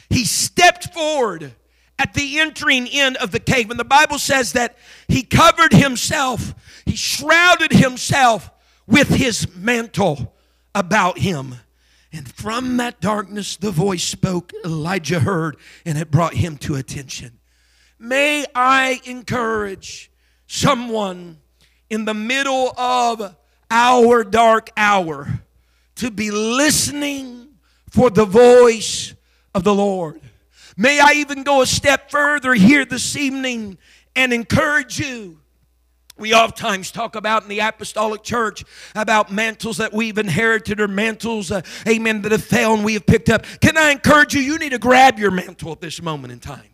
[0.09, 1.53] He stepped forward
[1.97, 3.69] at the entering in of the cave.
[3.69, 4.77] And the Bible says that
[5.07, 6.53] he covered himself,
[6.85, 8.49] he shrouded himself
[8.87, 10.33] with his mantle
[10.73, 11.55] about him.
[12.11, 17.39] And from that darkness, the voice spoke, Elijah heard, and it brought him to attention.
[17.99, 20.08] May I encourage
[20.49, 21.37] someone
[21.89, 23.35] in the middle of
[23.69, 25.41] our dark hour
[25.95, 27.49] to be listening
[27.89, 29.13] for the voice
[29.53, 30.19] of the Lord.
[30.75, 33.77] May I even go a step further here this evening
[34.15, 35.39] and encourage you
[36.19, 41.49] we oftentimes talk about in the apostolic church about mantles that we've inherited or mantles,
[41.49, 43.45] uh, amen, that have fell and we have picked up.
[43.61, 44.41] Can I encourage you?
[44.41, 46.67] You need to grab your mantle at this moment in time.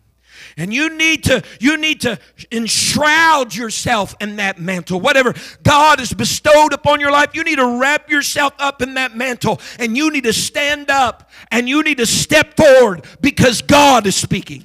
[0.58, 2.18] And you need to you need to
[2.50, 4.98] enshroud yourself in that mantle.
[4.98, 9.14] Whatever God has bestowed upon your life, you need to wrap yourself up in that
[9.14, 14.06] mantle and you need to stand up and you need to step forward because God
[14.06, 14.64] is speaking.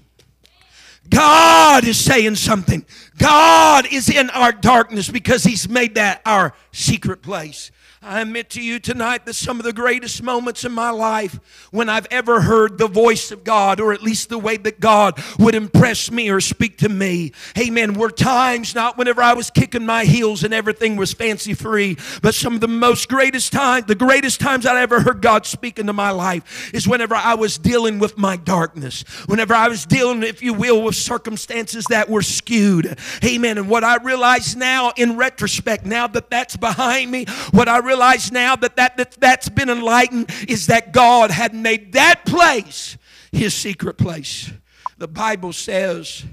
[1.09, 2.85] God is saying something.
[3.17, 7.69] God is in our darkness because He's made that our secret place.
[8.03, 11.39] I admit to you tonight that some of the greatest moments in my life
[11.69, 15.21] when I've ever heard the voice of God, or at least the way that God
[15.37, 19.85] would impress me or speak to me, amen, were times not whenever I was kicking
[19.85, 23.93] my heels and everything was fancy free, but some of the most greatest times, the
[23.93, 27.99] greatest times I ever heard God speak into my life is whenever I was dealing
[27.99, 32.97] with my darkness, whenever I was dealing, if you will, with circumstances that were skewed,
[33.23, 33.59] amen.
[33.59, 38.31] And what I realize now in retrospect, now that that's behind me, what I realize
[38.31, 42.97] now that, that, that that's been enlightened is that God had made that place
[43.33, 44.49] his secret place.
[44.97, 46.23] The Bible says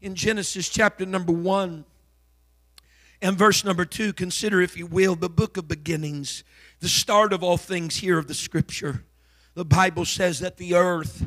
[0.00, 1.84] in Genesis chapter number one
[3.20, 6.44] and verse number two, consider, if you will, the book of beginnings,
[6.80, 9.04] the start of all things here of the scripture.
[9.52, 11.26] The Bible says that the earth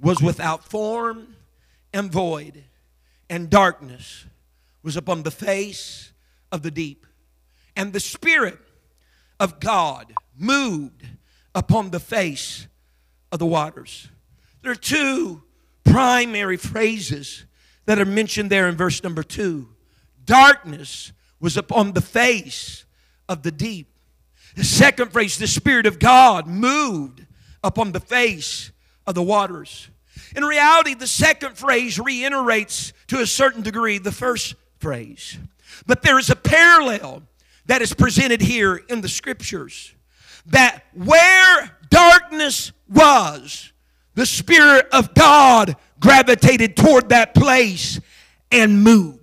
[0.00, 1.36] was without form
[1.92, 2.64] and void,
[3.30, 4.26] and darkness
[4.82, 6.12] was upon the face
[6.50, 7.06] of the deep.
[7.76, 8.58] And the Spirit
[9.40, 11.06] of God moved
[11.54, 12.66] upon the face
[13.30, 14.08] of the waters.
[14.62, 15.42] There are two
[15.84, 17.44] primary phrases
[17.86, 19.68] that are mentioned there in verse number two.
[20.24, 22.84] Darkness was upon the face
[23.28, 23.88] of the deep.
[24.54, 27.26] The second phrase, the Spirit of God moved
[27.64, 28.70] upon the face
[29.06, 29.88] of the waters.
[30.36, 35.38] In reality, the second phrase reiterates to a certain degree the first phrase.
[35.86, 37.22] But there is a parallel
[37.66, 39.94] that is presented here in the scriptures.
[40.46, 43.72] That where darkness was,
[44.14, 48.00] the Spirit of God gravitated toward that place
[48.50, 49.20] and moved.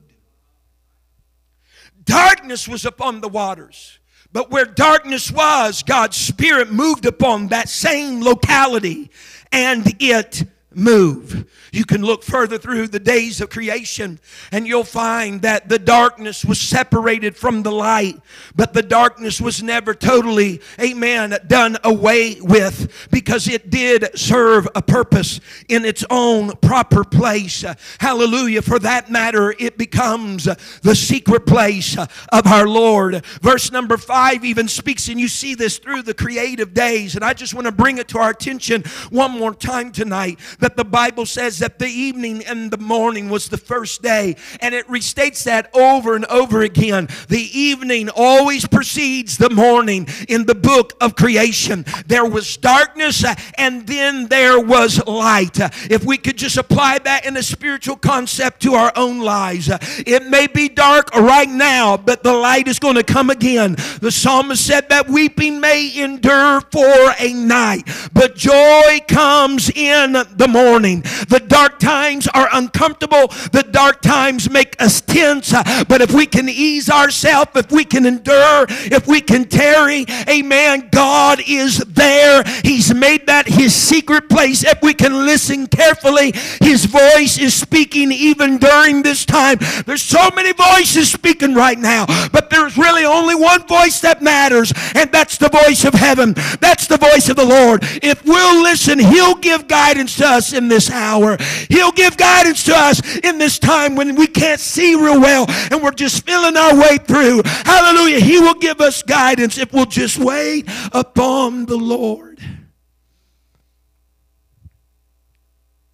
[2.03, 3.99] Darkness was upon the waters.
[4.31, 9.09] But where darkness was, God's Spirit moved upon that same locality
[9.51, 10.43] and it
[10.73, 11.45] moved.
[11.71, 14.19] You can look further through the days of creation
[14.51, 18.19] and you'll find that the darkness was separated from the light,
[18.55, 24.81] but the darkness was never totally, amen, done away with because it did serve a
[24.81, 27.65] purpose in its own proper place.
[27.99, 28.61] Hallelujah.
[28.61, 30.45] For that matter, it becomes
[30.81, 33.25] the secret place of our Lord.
[33.41, 37.33] Verse number five even speaks, and you see this through the creative days, and I
[37.33, 41.25] just want to bring it to our attention one more time tonight that the Bible
[41.25, 44.35] says that the evening and the morning was the first day.
[44.61, 47.07] And it restates that over and over again.
[47.27, 51.85] The evening always precedes the morning in the book of creation.
[52.05, 55.59] There was darkness uh, and then there was light.
[55.59, 59.69] Uh, if we could just apply that in a spiritual concept to our own lives,
[59.69, 63.75] uh, it may be dark right now, but the light is going to come again.
[64.01, 70.48] The psalmist said that weeping may endure for a night, but joy comes in the
[70.49, 71.01] morning.
[71.29, 75.51] The dark times are uncomfortable, the dark times make us tense.
[75.87, 80.89] But if we can ease ourselves, if we can endure, if we can tarry, amen,
[80.91, 82.43] God is there.
[82.63, 84.63] He's made that his secret place.
[84.63, 89.57] If we can listen carefully, his voice is speaking even during this time.
[89.85, 94.73] There's so many voices speaking right now, but there's really only one voice that matters,
[94.95, 96.33] and that's the voice of heaven.
[96.59, 97.81] That's the voice of the Lord.
[98.01, 101.37] If we'll listen, he'll give guidance to us in this hour.
[101.69, 105.81] He'll give guidance to us in this time when we can't see real well and
[105.83, 107.41] we're just feeling our way through.
[107.45, 108.19] Hallelujah.
[108.19, 112.39] He will give us guidance if we'll just wait upon the Lord.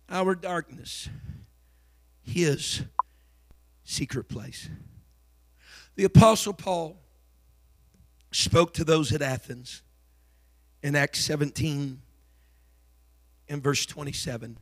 [0.09, 1.09] Our darkness,
[2.21, 2.83] His
[3.83, 4.69] secret place.
[5.95, 7.01] The Apostle Paul
[8.31, 9.81] spoke to those at Athens
[10.83, 12.01] in Acts 17
[13.49, 14.57] and verse 27.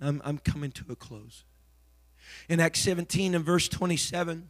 [0.00, 1.44] I'm, I'm coming to a close.
[2.48, 4.48] In Acts 17 and verse 27,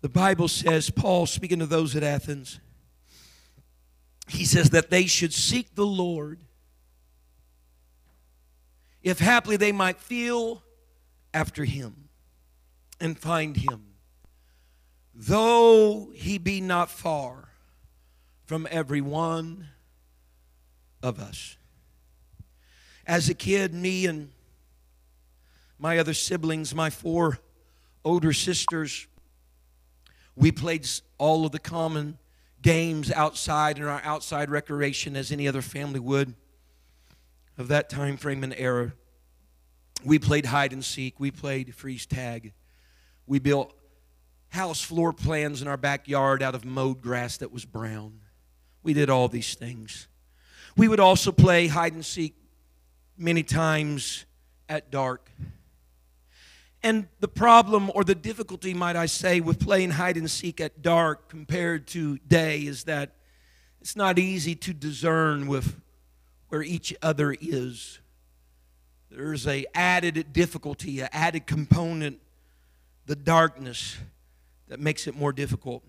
[0.00, 2.60] the Bible says, Paul speaking to those at Athens,
[4.28, 6.40] he says that they should seek the Lord
[9.02, 10.62] if haply they might feel
[11.32, 12.08] after him
[13.00, 13.94] and find him,
[15.14, 17.50] though he be not far
[18.46, 19.68] from every one
[21.04, 21.56] of us.
[23.06, 24.30] As a kid, me and
[25.78, 27.38] my other siblings, my four
[28.04, 29.06] older sisters,
[30.34, 30.88] we played
[31.18, 32.16] all of the common
[32.62, 36.34] games outside in our outside recreation as any other family would
[37.58, 38.94] of that time frame and era.
[40.02, 42.54] We played hide and seek, we played freeze tag.
[43.26, 43.74] We built
[44.48, 48.20] house floor plans in our backyard out of mowed grass that was brown.
[48.82, 50.08] We did all these things.
[50.76, 52.34] We would also play hide and seek
[53.16, 54.24] many times
[54.68, 55.30] at dark.
[56.82, 60.82] And the problem or the difficulty, might I say, with playing hide and seek at
[60.82, 63.12] dark compared to day is that
[63.80, 65.80] it's not easy to discern with
[66.48, 68.00] where each other is.
[69.10, 72.20] There's a added difficulty, an added component,
[73.06, 73.96] the darkness
[74.68, 75.84] that makes it more difficult.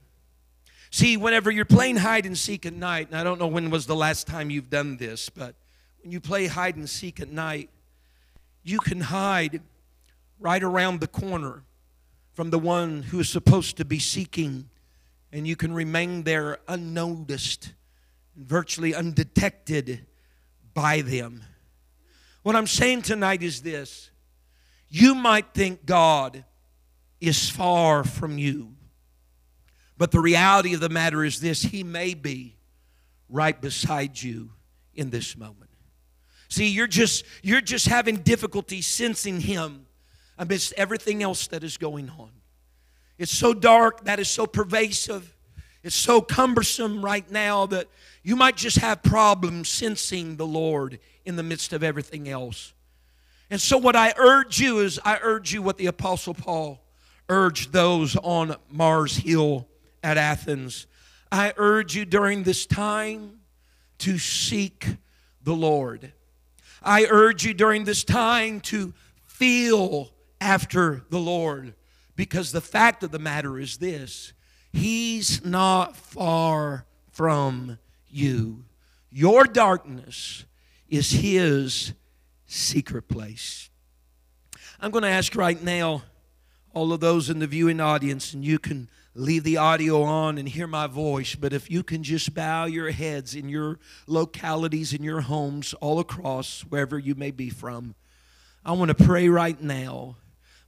[0.95, 3.85] See, whenever you're playing hide and seek at night, and I don't know when was
[3.85, 5.53] the last time you've done this, but
[6.01, 7.69] when you play hide and seek at night,
[8.63, 9.61] you can hide
[10.39, 11.63] right around the corner
[12.31, 14.69] from the one who is supposed to be seeking,
[15.33, 17.73] and you can remain there unnoticed,
[18.37, 20.05] virtually undetected
[20.73, 21.43] by them.
[22.41, 24.11] What I'm saying tonight is this
[24.87, 26.45] you might think God
[27.19, 28.74] is far from you,
[29.97, 32.55] but the reality of the matter is this He may be
[33.29, 34.51] right beside you
[34.93, 35.69] in this moment.
[36.49, 39.87] See, you're just you're just having difficulty sensing him
[40.37, 42.29] amidst everything else that is going on.
[43.17, 45.35] It's so dark, that is so pervasive.
[45.83, 47.87] It's so cumbersome right now that
[48.23, 52.73] you might just have problems sensing the Lord in the midst of everything else.
[53.51, 56.81] And so, what I urge you is, I urge you what the Apostle Paul
[57.29, 59.67] urged those on Mars Hill
[60.05, 60.85] at Athens.
[61.31, 63.39] I urge you during this time
[63.97, 64.97] to seek
[65.43, 66.13] the Lord.
[66.83, 68.93] I urge you during this time to
[69.25, 71.73] feel after the Lord
[72.15, 74.33] because the fact of the matter is this
[74.71, 78.65] He's not far from you.
[79.09, 80.45] Your darkness
[80.87, 81.93] is His
[82.45, 83.71] secret place.
[84.79, 86.03] I'm going to ask right now
[86.75, 90.47] all of those in the viewing audience, and you can leave the audio on and
[90.47, 95.03] hear my voice, but if you can just bow your heads in your localities, in
[95.03, 97.95] your homes, all across, wherever you may be from,
[98.65, 100.17] I want to pray right now.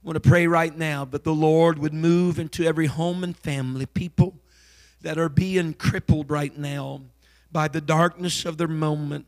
[0.02, 3.36] I want to pray right now that the Lord would move into every home and
[3.36, 4.34] family, people
[5.02, 7.02] that are being crippled right now
[7.52, 9.26] by the darkness of their moment,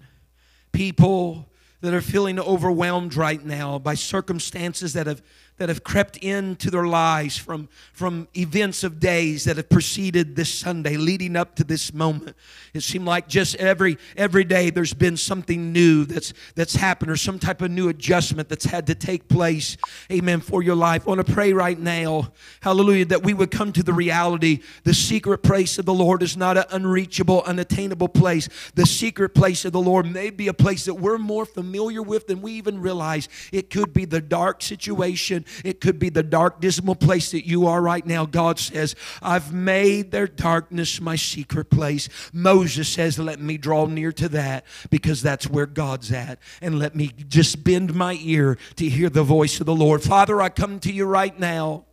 [0.72, 1.46] people
[1.82, 5.22] that are feeling overwhelmed right now by circumstances that have
[5.60, 10.50] that have crept into their lives from, from events of days that have preceded this
[10.50, 12.34] Sunday, leading up to this moment.
[12.72, 17.16] It seemed like just every every day there's been something new that's that's happened or
[17.16, 19.76] some type of new adjustment that's had to take place.
[20.10, 20.40] Amen.
[20.40, 21.06] For your life.
[21.06, 22.32] I want to pray right now,
[22.62, 24.60] hallelujah, that we would come to the reality.
[24.84, 28.48] The secret place of the Lord is not an unreachable, unattainable place.
[28.76, 32.28] The secret place of the Lord may be a place that we're more familiar with
[32.28, 33.28] than we even realize.
[33.52, 37.66] It could be the dark situation It could be the dark, dismal place that you
[37.66, 38.26] are right now.
[38.26, 42.08] God says, I've made their darkness my secret place.
[42.32, 46.38] Moses says, Let me draw near to that because that's where God's at.
[46.60, 50.02] And let me just bend my ear to hear the voice of the Lord.
[50.02, 51.84] Father, I come to you right now.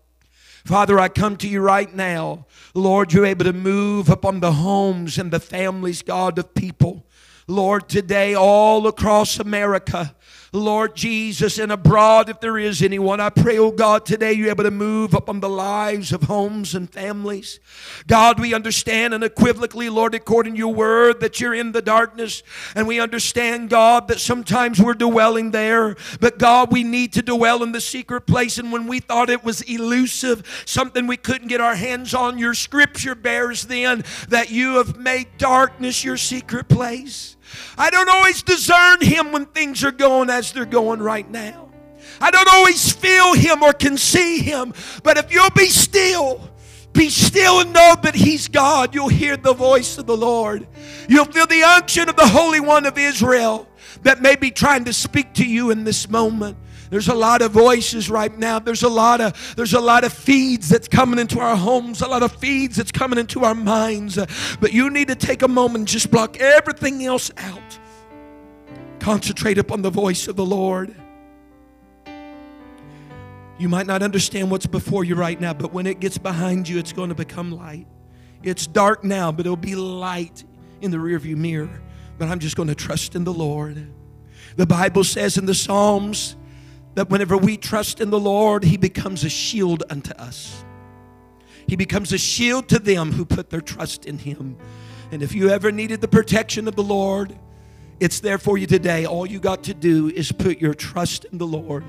[0.66, 2.46] Father, I come to you right now.
[2.74, 7.06] Lord, you're able to move upon the homes and the families, God, of people.
[7.48, 10.14] Lord, today all across America.
[10.54, 14.64] Lord Jesus, and abroad, if there is anyone, I pray, oh God, today you're able
[14.64, 17.60] to move upon the lives of homes and families.
[18.08, 22.44] God, we understand unequivocally, Lord, according to your word, that you're in the darkness.
[22.76, 25.96] And we understand, God, that sometimes we're dwelling there.
[26.20, 28.58] But God, we need to dwell in the secret place.
[28.58, 32.54] And when we thought it was elusive, something we couldn't get our hands on, your
[32.54, 37.37] scripture bears then that you have made darkness your secret place.
[37.78, 41.70] I don't always discern Him when things are going as they're going right now.
[42.20, 44.74] I don't always feel Him or can see Him.
[45.04, 46.50] But if you'll be still,
[46.94, 50.68] be still and know that He's God, you'll hear the voice of the Lord.
[51.08, 53.68] You'll feel the unction of the Holy One of Israel
[54.04, 56.58] that may be trying to speak to you in this moment.
[56.90, 58.60] There's a lot of voices right now.
[58.60, 62.08] There's a lot of there's a lot of feeds that's coming into our homes, a
[62.08, 64.18] lot of feeds that's coming into our minds.
[64.60, 67.80] But you need to take a moment and just block everything else out.
[69.00, 70.96] Concentrate upon the voice of the Lord.
[73.60, 76.78] You might not understand what's before you right now, but when it gets behind you,
[76.78, 77.88] it's going to become light.
[78.44, 80.44] It's dark now, but it'll be light
[80.82, 81.82] in the rearview mirror.
[82.20, 83.92] But I'm just going to trust in the Lord.
[84.58, 86.36] The Bible says in the Psalms,
[86.98, 90.64] that whenever we trust in the Lord, He becomes a shield unto us.
[91.68, 94.58] He becomes a shield to them who put their trust in Him.
[95.12, 97.38] And if you ever needed the protection of the Lord,
[98.00, 99.06] it's there for you today.
[99.06, 101.84] All you got to do is put your trust in the Lord.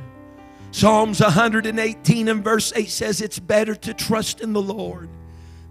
[0.72, 5.08] Psalms 118 and verse 8 says, It's better to trust in the Lord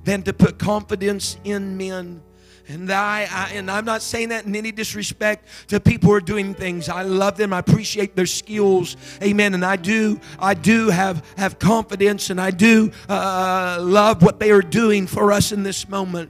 [0.04, 2.24] than to put confidence in men.
[2.70, 6.22] And I, I, and I'm not saying that in any disrespect to people who are
[6.22, 6.90] doing things.
[6.90, 7.54] I love them.
[7.54, 8.98] I appreciate their skills.
[9.24, 9.54] Amen.
[9.54, 14.52] And I do, I do have have confidence, and I do uh, love what they
[14.52, 16.30] are doing for us in this moment.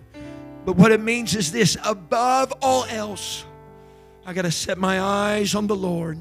[0.65, 3.45] But what it means is this: above all else,
[4.25, 6.19] I got to set my eyes on the Lord.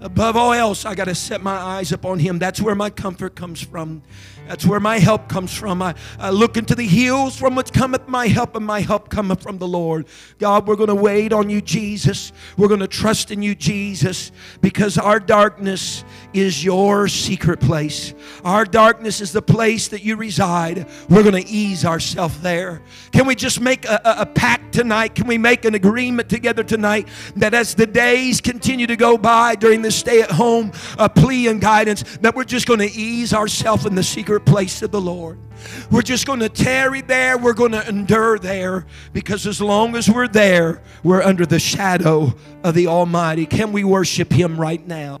[0.00, 2.38] Above all else, I got to set my eyes upon Him.
[2.38, 4.02] That's where my comfort comes from.
[4.46, 5.80] That's where my help comes from.
[5.80, 9.42] I, I look into the hills from which cometh my help, and my help cometh
[9.42, 10.06] from the Lord.
[10.38, 12.32] God, we're going to wait on you, Jesus.
[12.58, 16.04] We're going to trust in you, Jesus, because our darkness
[16.34, 18.12] is your secret place.
[18.44, 20.86] Our darkness is the place that you reside.
[21.08, 22.82] We're going to ease ourselves there.
[23.12, 25.14] Can we just make a, a, a pact tonight?
[25.14, 29.54] Can we make an agreement together tonight that as the days continue to go by
[29.54, 33.32] during this stay at home uh, plea and guidance, that we're just going to ease
[33.32, 35.38] ourselves in the secret place of the Lord.
[35.90, 37.38] We're just going to tarry there.
[37.38, 42.34] We're going to endure there because as long as we're there, we're under the shadow
[42.62, 43.46] of the Almighty.
[43.46, 45.20] Can we worship Him right now?